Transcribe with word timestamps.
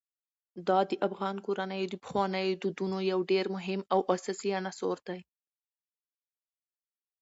دا 0.67 0.79
د 0.89 0.91
افغان 1.07 1.35
کورنیو 1.45 1.89
د 1.91 1.95
پخوانیو 2.03 2.59
دودونو 2.61 2.97
یو 3.11 3.19
ډېر 3.31 3.45
مهم 3.55 3.81
او 3.93 3.99
اساسي 4.15 4.49
عنصر 4.59 4.97
دی. 5.07 5.19